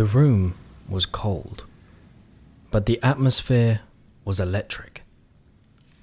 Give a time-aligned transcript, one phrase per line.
[0.00, 0.54] The room
[0.88, 1.66] was cold,
[2.70, 3.82] but the atmosphere
[4.24, 5.02] was electric.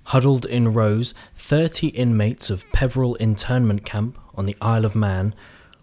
[0.04, 5.34] Huddled in rows, 30 inmates of Peveril internment camp on the Isle of Man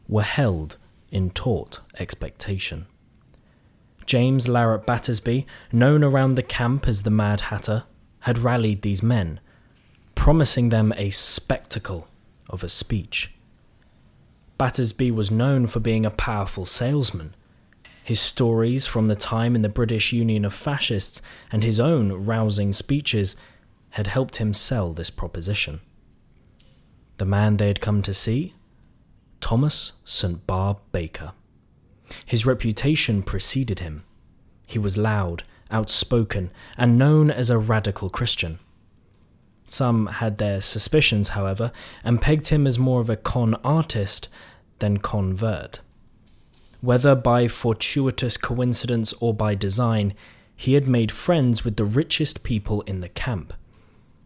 [0.06, 0.76] were held
[1.10, 2.86] in taut expectation.
[4.06, 7.82] James Larratt Battersby, known around the camp as the Mad Hatter,
[8.20, 9.40] had rallied these men,
[10.14, 12.06] promising them a spectacle
[12.48, 13.32] of a speech.
[14.56, 17.34] Battersby was known for being a powerful salesman.
[18.04, 22.74] His stories from the time in the British Union of Fascists and his own rousing
[22.74, 23.34] speeches
[23.88, 25.80] had helped him sell this proposition.
[27.16, 28.52] The man they had come to see?
[29.40, 30.46] Thomas St.
[30.46, 31.32] Barbe Baker.
[32.26, 34.04] His reputation preceded him.
[34.66, 38.58] He was loud, outspoken, and known as a radical Christian.
[39.66, 41.72] Some had their suspicions, however,
[42.04, 44.28] and pegged him as more of a con artist
[44.80, 45.80] than convert.
[46.84, 50.12] Whether by fortuitous coincidence or by design,
[50.54, 53.54] he had made friends with the richest people in the camp,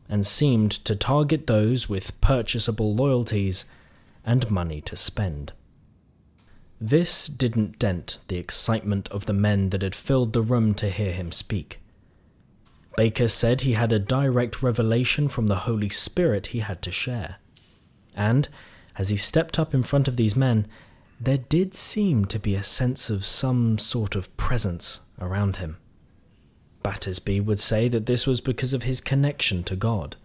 [0.09, 3.65] and seemed to target those with purchasable loyalties
[4.25, 5.53] and money to spend.
[6.81, 11.13] This didn't dent the excitement of the men that had filled the room to hear
[11.13, 11.79] him speak.
[12.97, 17.37] Baker said he had a direct revelation from the Holy Spirit he had to share.
[18.17, 18.49] And,
[18.97, 20.67] as he stepped up in front of these men,
[21.21, 25.77] there did seem to be a sense of some sort of presence around him.
[26.83, 30.17] Battersby would say that this was because of his connection to God.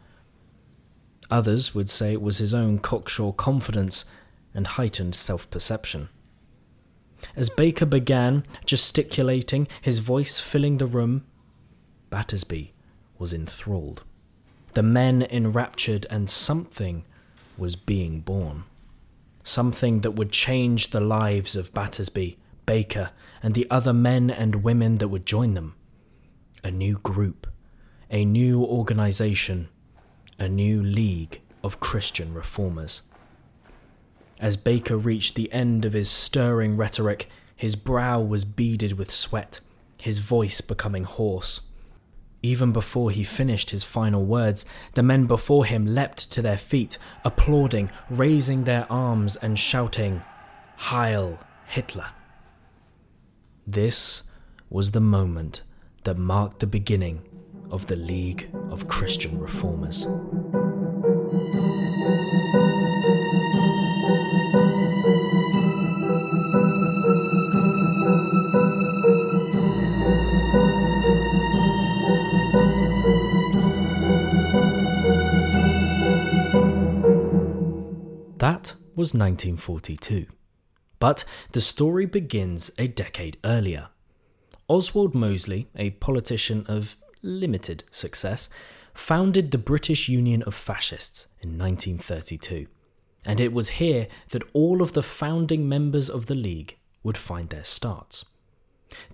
[1.31, 4.05] Others would say it was his own cocksure confidence
[4.53, 6.09] and heightened self perception.
[7.35, 11.25] As Baker began gesticulating, his voice filling the room,
[12.09, 12.73] Battersby
[13.17, 14.03] was enthralled.
[14.73, 17.05] The men enraptured, and something
[17.57, 18.65] was being born.
[19.43, 23.11] Something that would change the lives of Battersby, Baker,
[23.41, 25.75] and the other men and women that would join them.
[26.63, 27.47] A new group,
[28.09, 29.67] a new organization,
[30.39, 33.01] a new league of Christian reformers.
[34.39, 39.59] As Baker reached the end of his stirring rhetoric, his brow was beaded with sweat,
[39.97, 41.61] his voice becoming hoarse.
[42.45, 44.65] Even before he finished his final words,
[44.95, 50.21] the men before him leapt to their feet, applauding, raising their arms, and shouting,
[50.75, 52.09] Heil Hitler!
[53.65, 54.23] This
[54.69, 55.61] was the moment
[56.03, 57.21] that marked the beginning
[57.71, 60.05] of the League of Christian Reformers.
[78.95, 80.27] Was 1942.
[80.99, 83.89] But the story begins a decade earlier.
[84.67, 88.49] Oswald Mosley, a politician of limited success,
[88.93, 92.67] founded the British Union of Fascists in 1932.
[93.25, 97.49] And it was here that all of the founding members of the League would find
[97.49, 98.25] their starts.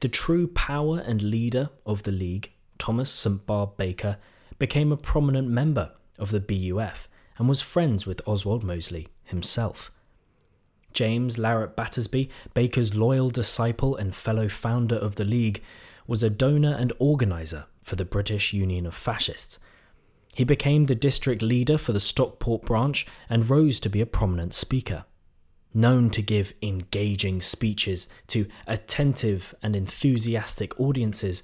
[0.02, 3.46] The true power and leader of the League, Thomas St.
[3.46, 4.18] Barbe Baker,
[4.58, 7.08] became a prominent member of the BUF
[7.38, 9.92] and was friends with Oswald Mosley himself.
[10.94, 15.64] James Larratt Battersby, Baker's loyal disciple and fellow founder of the League,
[16.08, 19.60] was a donor and organiser for the British Union of Fascists.
[20.36, 24.54] He became the district leader for the Stockport branch and rose to be a prominent
[24.54, 25.06] speaker.
[25.74, 31.44] Known to give engaging speeches to attentive and enthusiastic audiences,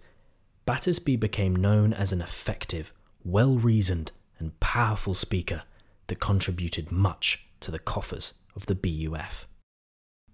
[0.65, 2.91] Battersby became known as an effective,
[3.23, 5.63] well reasoned, and powerful speaker
[6.07, 9.47] that contributed much to the coffers of the BUF.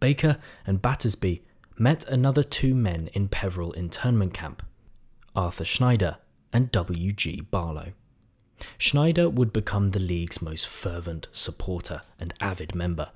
[0.01, 0.37] Baker
[0.67, 1.45] and Battersby
[1.77, 4.61] met another two men in Peveril internment camp
[5.33, 6.17] Arthur Schneider
[6.51, 7.41] and W.G.
[7.49, 7.93] Barlow.
[8.77, 13.11] Schneider would become the League's most fervent supporter and avid member,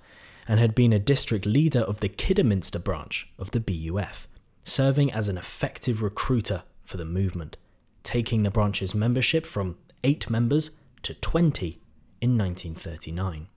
[0.47, 4.29] and had been a district leader of the Kidderminster branch of the BUF,
[4.63, 7.57] serving as an effective recruiter for the movement,
[8.03, 9.75] taking the branch's membership from
[10.05, 10.71] eight members
[11.03, 11.81] to 20
[12.21, 13.47] in 1939.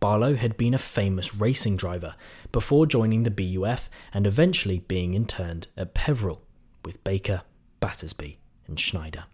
[0.00, 2.14] Barlow had been a famous racing driver
[2.52, 6.42] before joining the BUF and eventually being interned at Peveril
[6.84, 7.42] with Baker,
[7.80, 9.24] Battersby, and Schneider.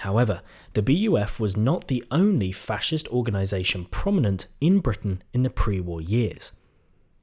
[0.00, 0.42] However,
[0.74, 6.02] the BUF was not the only fascist organisation prominent in Britain in the pre war
[6.02, 6.52] years.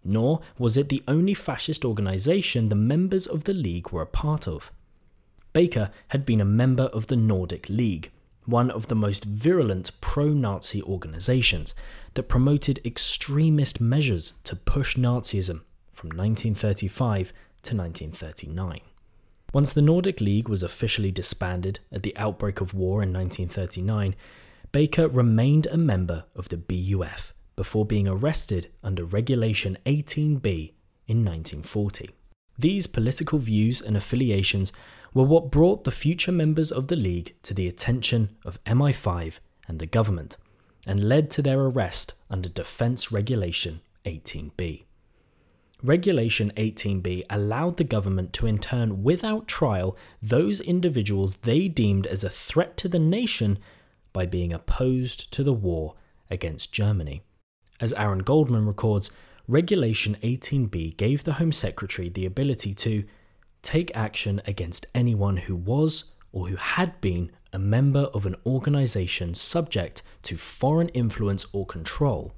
[0.04, 4.48] Nor was it the only fascist organisation the members of the League were a part
[4.48, 4.72] of.
[5.54, 8.12] Baker had been a member of the Nordic League,
[8.46, 11.76] one of the most virulent pro Nazi organisations
[12.14, 15.62] that promoted extremist measures to push Nazism
[15.92, 17.34] from 1935
[17.64, 18.82] to 1939.
[19.54, 24.16] Once the Nordic League was officially disbanded at the outbreak of war in 1939,
[24.72, 30.74] Baker remained a member of the BUF before being arrested under Regulation 18B
[31.08, 32.10] in 1940.
[32.58, 34.74] These political views and affiliations
[35.14, 39.80] were what brought the future members of the League to the attention of MI5 and
[39.80, 40.38] the government,
[40.86, 44.84] and led to their arrest under Defence Regulation 18B.
[45.82, 52.30] Regulation 18B allowed the government to intern without trial those individuals they deemed as a
[52.30, 53.60] threat to the nation
[54.14, 55.96] by being opposed to the war
[56.32, 57.22] against Germany.
[57.82, 59.12] As Aaron Goldman records,
[59.48, 63.04] Regulation 18b gave the Home Secretary the ability to
[63.62, 69.34] take action against anyone who was or who had been a member of an organisation
[69.34, 72.34] subject to foreign influence or control,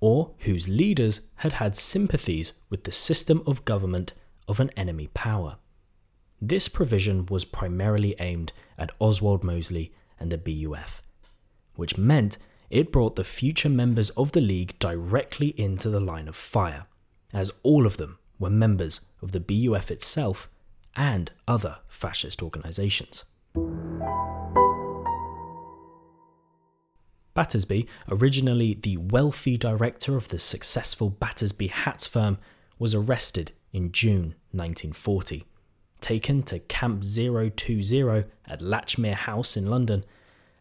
[0.00, 4.14] or whose leaders had had sympathies with the system of government
[4.48, 5.56] of an enemy power.
[6.40, 11.02] This provision was primarily aimed at Oswald Mosley and the BUF,
[11.76, 12.38] which meant
[12.70, 16.86] it brought the future members of the League directly into the line of fire,
[17.32, 20.48] as all of them were members of the BUF itself
[20.96, 23.24] and other fascist organisations.
[27.34, 32.38] Battersby, originally the wealthy director of the successful Battersby Hats firm,
[32.78, 35.44] was arrested in June 1940,
[36.00, 40.04] taken to Camp 020 at Latchmere House in London,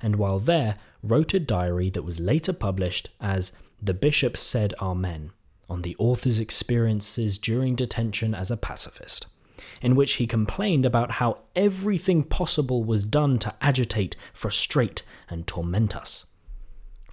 [0.02, 5.32] and while there wrote a diary that was later published as The Bishop Said Amen
[5.70, 9.28] on the author's experiences during detention as a pacifist,
[9.82, 15.96] in which he complained about how everything possible was done to agitate, frustrate, and torment
[15.96, 16.26] us.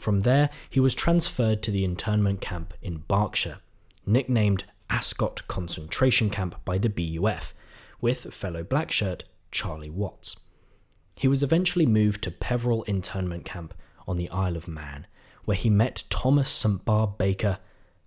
[0.00, 3.58] From there, he was transferred to the internment camp in Berkshire,
[4.06, 7.54] nicknamed Ascot Concentration Camp by the BUF,
[8.00, 10.36] with fellow blackshirt Charlie Watts.
[11.14, 13.74] He was eventually moved to Peveril internment camp
[14.08, 15.06] on the Isle of Man,
[15.44, 16.82] where he met Thomas St.
[16.86, 17.58] Barbe Baker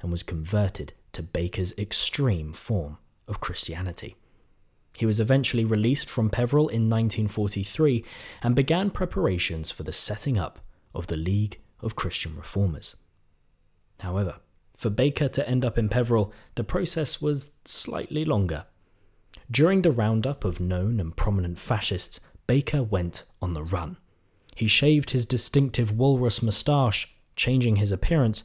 [0.02, 2.98] and was converted to Baker's extreme form
[3.28, 4.16] of Christianity.
[4.98, 8.04] He was eventually released from Peveril in 1943
[8.42, 10.60] and began preparations for the setting up
[10.96, 12.96] of the League of Christian Reformers.
[14.00, 14.38] However,
[14.76, 18.66] for Baker to end up in Peveril, the process was slightly longer.
[19.52, 23.98] During the roundup of known and prominent fascists, Baker went on the run.
[24.56, 28.44] He shaved his distinctive walrus moustache, changing his appearance,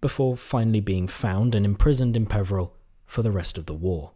[0.00, 2.74] before finally being found and imprisoned in Peveril
[3.06, 4.12] for the rest of the war.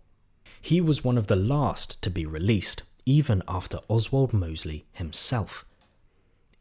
[0.60, 5.64] He was one of the last to be released, even after Oswald Mosley himself.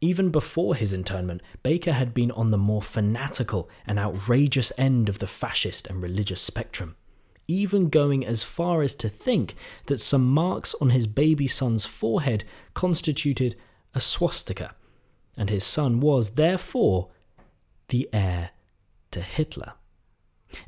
[0.00, 5.18] Even before his internment, Baker had been on the more fanatical and outrageous end of
[5.18, 6.96] the fascist and religious spectrum
[7.50, 9.56] even going as far as to think
[9.86, 12.44] that some marks on his baby son's forehead
[12.74, 13.56] constituted
[13.92, 14.74] a swastika,
[15.36, 17.08] and his son was, therefore,
[17.88, 18.50] the heir
[19.10, 19.72] to Hitler.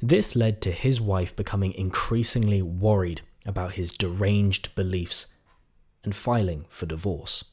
[0.00, 5.29] This led to his wife becoming increasingly worried about his deranged beliefs
[6.02, 7.44] and filing for divorce.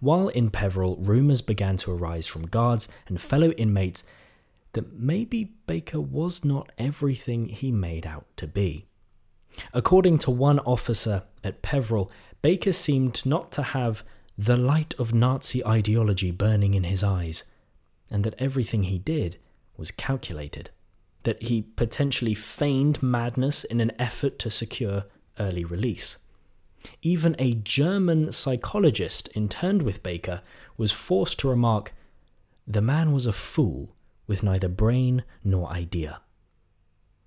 [0.00, 4.04] While in Peveril, rumours began to arise from guards and fellow inmates
[4.72, 8.86] that maybe Baker was not everything he made out to be.
[9.72, 12.10] According to one officer at Peveril,
[12.42, 14.04] Baker seemed not to have
[14.38, 17.44] the light of Nazi ideology burning in his eyes,
[18.10, 19.38] and that everything he did
[19.76, 20.70] was calculated,
[21.24, 25.04] that he potentially feigned madness in an effort to secure
[25.38, 26.16] early release.
[27.02, 30.42] Even a German psychologist interned with Baker
[30.76, 31.92] was forced to remark,
[32.66, 33.96] The man was a fool
[34.26, 36.20] with neither brain nor idea.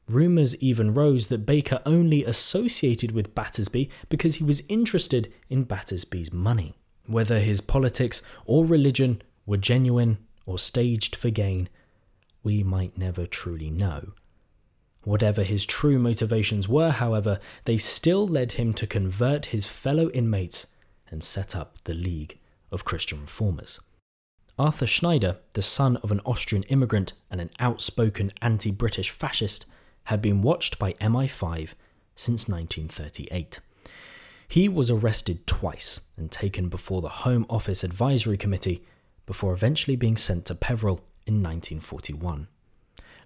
[0.07, 6.33] Rumours even rose that Baker only associated with Battersby because he was interested in Battersby's
[6.33, 6.75] money.
[7.05, 11.69] Whether his politics or religion were genuine or staged for gain,
[12.43, 14.13] we might never truly know.
[15.03, 20.67] Whatever his true motivations were, however, they still led him to convert his fellow inmates
[21.11, 22.39] and set up the League
[22.71, 23.79] of Christian Reformers.
[24.57, 29.65] Arthur Schneider, the son of an Austrian immigrant and an outspoken anti British fascist,
[30.05, 31.73] had been watched by MI5
[32.15, 33.59] since 1938.
[34.47, 38.83] He was arrested twice and taken before the Home Office Advisory Committee
[39.25, 42.47] before eventually being sent to Peveril in 1941.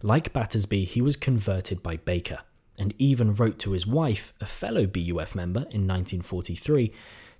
[0.01, 2.39] Like Battersby, he was converted by Baker
[2.77, 6.91] and even wrote to his wife, a fellow BUF member, in 1943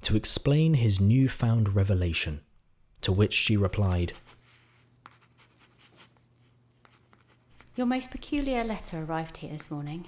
[0.02, 2.42] to explain his newfound revelation
[3.02, 4.14] to which she replied,
[7.76, 10.08] Your most peculiar letter arrived here this morning.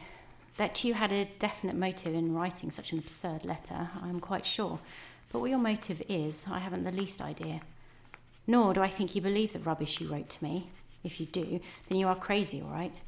[0.58, 4.46] That you had a definite motive in writing such an absurd letter, I am quite
[4.46, 4.80] sure.
[5.32, 7.62] But what your motive is, I haven't the least idea.
[8.48, 10.72] Nor do I think you believe the rubbish you wrote to me.
[11.04, 13.00] If you do, then you are crazy, all right.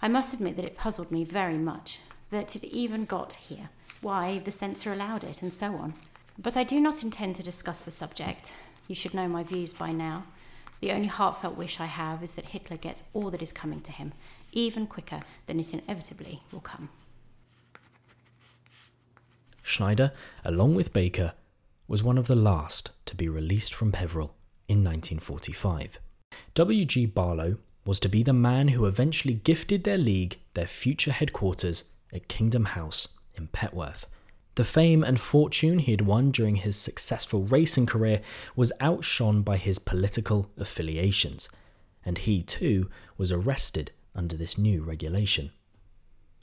[0.00, 1.98] I must admit that it puzzled me very much
[2.30, 5.94] that it even got here, why the censor allowed it, and so on.
[6.38, 8.52] But I do not intend to discuss the subject.
[8.86, 10.24] You should know my views by now.
[10.80, 13.92] The only heartfelt wish I have is that Hitler gets all that is coming to
[13.92, 14.12] him,
[14.52, 16.90] even quicker than it inevitably will come.
[19.62, 20.12] Schneider,
[20.44, 21.32] along with Baker,
[21.88, 24.34] was one of the last to be released from Peveril
[24.68, 25.98] in 1945.
[26.58, 27.06] W.G.
[27.06, 32.26] Barlow was to be the man who eventually gifted their league their future headquarters at
[32.26, 33.06] Kingdom House
[33.36, 34.06] in Petworth.
[34.56, 38.22] The fame and fortune he had won during his successful racing career
[38.56, 41.48] was outshone by his political affiliations,
[42.04, 45.52] and he too was arrested under this new regulation.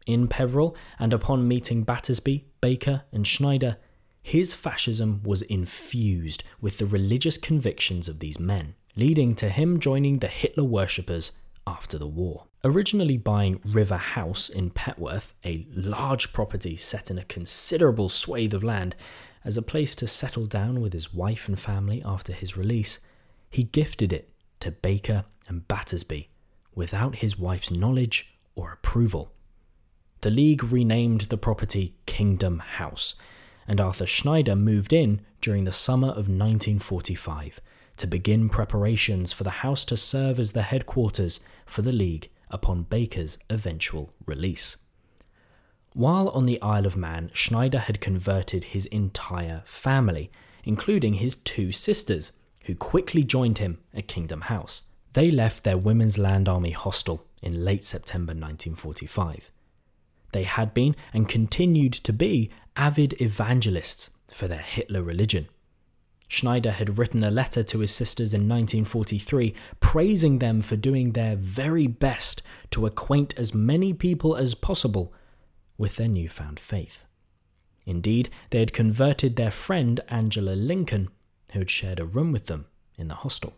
[0.08, 3.76] In Peveril, and upon meeting Battersby, Baker, and Schneider,
[4.24, 10.20] his fascism was infused with the religious convictions of these men, leading to him joining
[10.20, 11.34] the Hitler worshippers
[11.68, 12.46] after the war.
[12.64, 18.64] Originally buying River House in Petworth, a large property set in a considerable swathe of
[18.64, 18.96] land,
[19.44, 23.00] as a place to settle down with his wife and family after his release,
[23.50, 26.30] he gifted it to Baker and Battersby
[26.74, 29.32] without his wife's knowledge or approval.
[30.22, 33.14] The League renamed the property Kingdom House,
[33.68, 37.62] and Arthur Schneider moved in during the summer of 1945
[37.98, 42.84] to begin preparations for the house to serve as the headquarters for the League upon
[42.84, 44.78] Baker's eventual release.
[45.94, 50.30] While on the Isle of Man, Schneider had converted his entire family,
[50.64, 52.34] including his two sisters,
[52.66, 54.84] who quickly joined him at Kingdom House.
[55.14, 59.50] They left their Women's Land Army hostel in late September 1945.
[60.34, 65.48] They had been and continued to be avid evangelists for their Hitler religion.
[66.36, 71.38] Schneider had written a letter to his sisters in 1943 praising them for doing their
[71.38, 75.14] very best to acquaint as many people as possible
[75.78, 77.06] with their newfound faith.
[77.86, 81.08] Indeed, they had converted their friend Angela Lincoln,
[81.54, 82.66] who had shared a room with them
[82.98, 83.54] in the hostel.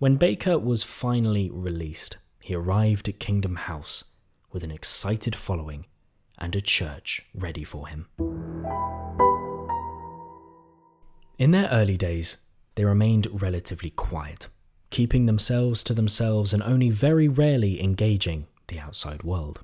[0.00, 4.02] When Baker was finally released, he arrived at Kingdom House
[4.50, 5.86] with an excited following
[6.36, 8.08] and a church ready for him.
[11.38, 12.38] In their early days,
[12.76, 14.48] they remained relatively quiet,
[14.90, 19.60] keeping themselves to themselves and only very rarely engaging the outside world.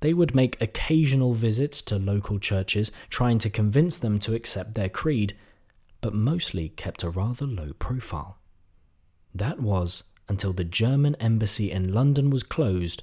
[0.00, 4.88] They would make occasional visits to local churches, trying to convince them to accept their
[4.88, 5.34] creed,
[6.00, 8.38] but mostly kept a rather low profile.
[9.34, 13.02] That was until the German embassy in London was closed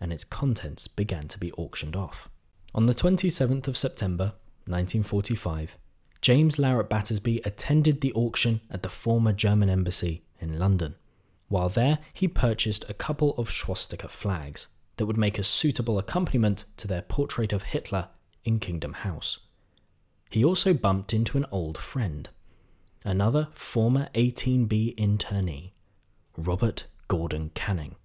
[0.00, 2.28] and its contents began to be auctioned off.
[2.74, 4.34] On the 27th of September,
[4.66, 5.76] 1945,
[6.20, 10.94] James Larratt Battersby attended the auction at the former German embassy in London.
[11.48, 16.64] While there, he purchased a couple of swastika flags that would make a suitable accompaniment
[16.76, 18.08] to their portrait of Hitler
[18.44, 19.38] in Kingdom House.
[20.30, 22.28] He also bumped into an old friend,
[23.04, 25.72] another former 18B internee,
[26.36, 27.96] Robert Gordon Canning.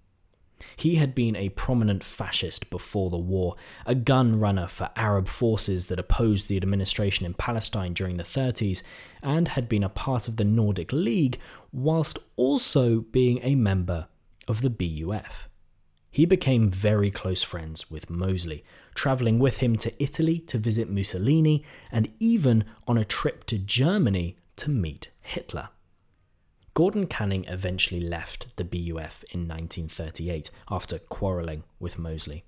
[0.78, 5.88] He had been a prominent fascist before the war, a gun runner for Arab forces
[5.88, 8.82] that opposed the administration in Palestine during the 30s,
[9.22, 11.40] and had been a part of the Nordic League
[11.72, 14.08] whilst also being a member
[14.48, 15.50] of the BUF.
[16.10, 21.66] He became very close friends with Mosley, travelling with him to Italy to visit Mussolini
[21.92, 25.70] and even on a trip to Germany to meet Hitler.
[26.76, 32.44] Gordon Canning eventually left the BUF in 1938 after quarrelling with Mosley.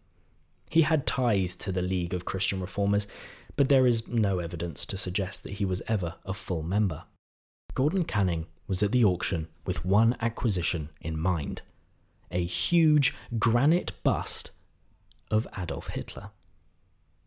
[0.69, 3.07] He had ties to the League of Christian Reformers,
[3.55, 7.05] but there is no evidence to suggest that he was ever a full member.
[7.73, 11.61] Gordon Canning was at the auction with one acquisition in mind
[12.29, 14.51] a huge granite bust
[15.31, 16.31] of Adolf Hitler.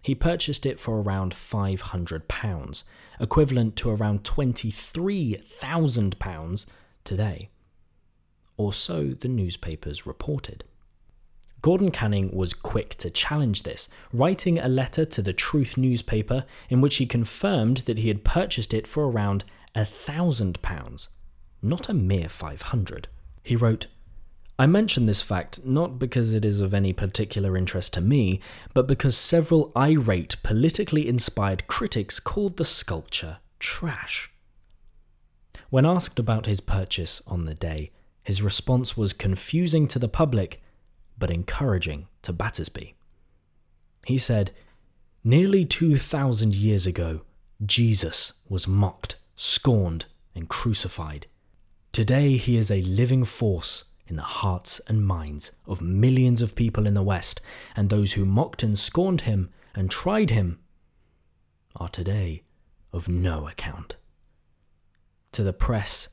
[0.03, 2.85] He purchased it for around £500,
[3.19, 6.67] equivalent to around £23,000
[7.05, 7.51] today.
[8.57, 10.65] Or so the newspapers reported.
[11.63, 16.81] Gordon Canning was quick to challenge this, writing a letter to the Truth newspaper in
[16.81, 21.09] which he confirmed that he had purchased it for around a thousand pounds,
[21.61, 23.09] not a mere five hundred.
[23.43, 23.87] He wrote,
[24.59, 28.41] I mention this fact not because it is of any particular interest to me,
[28.75, 34.31] but because several irate, politically inspired critics called the sculpture trash.
[35.71, 37.93] When asked about his purchase on the day,
[38.25, 40.61] his response was confusing to the public
[41.17, 42.95] but encouraging to Battersby.
[44.05, 44.51] He said,
[45.23, 47.23] Nearly 2,000 years ago,
[47.65, 51.27] Jesus was mocked, scorned, and crucified.
[51.93, 56.87] Today, he is a living force in the hearts and minds of millions of people
[56.87, 57.41] in the West,
[57.77, 60.59] and those who mocked and scorned him and tried him
[61.77, 62.43] are today
[62.93, 63.97] of no account.
[65.33, 66.09] To the press,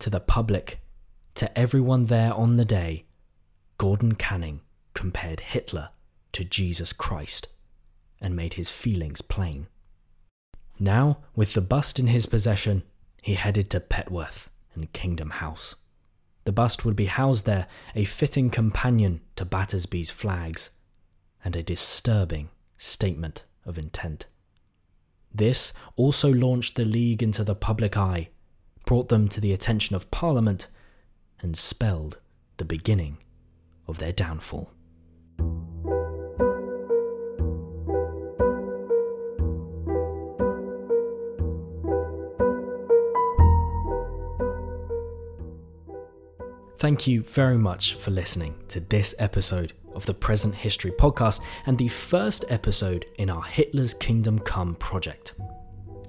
[0.00, 0.80] to the public,
[1.34, 3.04] to everyone there on the day,
[3.78, 4.62] Gordon Canning
[4.94, 5.90] compared Hitler
[6.32, 7.46] to Jesus Christ
[8.20, 9.68] and made his feelings plain.
[10.80, 12.82] Now, with the bust in his possession,
[13.22, 15.76] he headed to Petworth and Kingdom House.
[16.44, 20.70] The bust would be housed there, a fitting companion to Battersby's flags,
[21.44, 24.26] and a disturbing statement of intent.
[25.32, 28.30] This also launched the League into the public eye,
[28.88, 30.66] brought them to the attention of Parliament,
[31.42, 32.16] and spelled
[32.56, 33.18] the beginning
[33.86, 34.70] of their downfall.
[46.78, 51.76] Thank you very much for listening to this episode of the Present History Podcast and
[51.76, 55.34] the first episode in our Hitler's Kingdom Come project.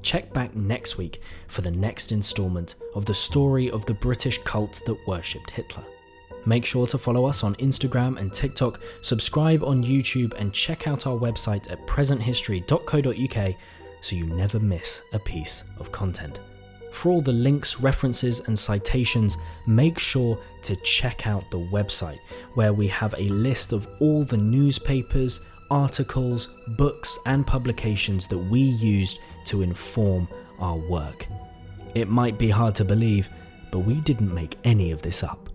[0.01, 4.81] Check back next week for the next instalment of the story of the British cult
[4.85, 5.83] that worshipped Hitler.
[6.45, 11.05] Make sure to follow us on Instagram and TikTok, subscribe on YouTube, and check out
[11.05, 13.55] our website at presenthistory.co.uk
[14.01, 16.39] so you never miss a piece of content.
[16.91, 19.37] For all the links, references, and citations,
[19.67, 22.19] make sure to check out the website
[22.55, 28.61] where we have a list of all the newspapers, articles, books, and publications that we
[28.61, 30.27] used to inform
[30.59, 31.27] our work.
[31.95, 33.29] It might be hard to believe,
[33.71, 35.49] but we didn't make any of this up.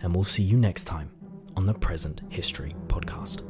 [0.00, 1.10] And we'll see you next time
[1.56, 3.49] on the Present History Podcast.